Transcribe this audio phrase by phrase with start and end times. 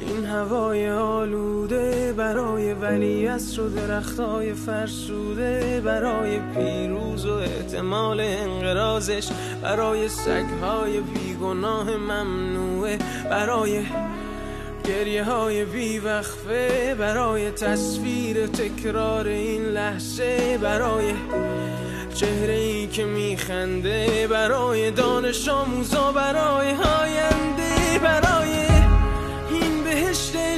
[0.00, 9.28] این هوای آلوده برای ولی و درختای فرسوده برای پیروز و احتمال انقرازش
[9.62, 12.98] برای سگهای بیگناه ممنوعه
[13.30, 13.82] برای
[14.84, 21.12] گریه های بیوقفه برای تصویر تکرار این لحظه برای
[22.14, 27.35] چهره ای که میخنده برای دانش آموزا برای هاینده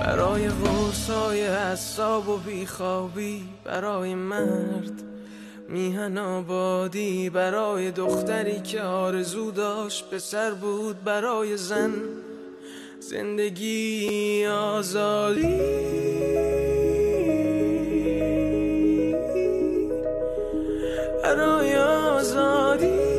[0.00, 5.02] برای غوصای حساب و بیخوابی برای مرد
[5.68, 11.92] میهن آبادی برای دختری که آرزو داشت سر بود برای زن
[13.00, 15.58] زندگی آزادی.
[21.22, 23.17] برای آزادی.